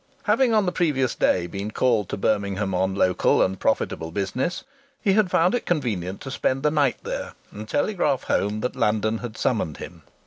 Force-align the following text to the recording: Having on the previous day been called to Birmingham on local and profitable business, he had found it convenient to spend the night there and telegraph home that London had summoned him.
Having 0.23 0.51
on 0.55 0.65
the 0.65 0.71
previous 0.71 1.13
day 1.13 1.45
been 1.45 1.69
called 1.69 2.09
to 2.09 2.17
Birmingham 2.17 2.73
on 2.73 2.95
local 2.95 3.43
and 3.43 3.59
profitable 3.59 4.09
business, 4.09 4.63
he 4.99 5.13
had 5.13 5.29
found 5.29 5.53
it 5.53 5.63
convenient 5.67 6.21
to 6.21 6.31
spend 6.31 6.63
the 6.63 6.71
night 6.71 6.97
there 7.03 7.33
and 7.51 7.69
telegraph 7.69 8.23
home 8.23 8.61
that 8.61 8.75
London 8.75 9.19
had 9.19 9.37
summoned 9.37 9.77
him. 9.77 10.01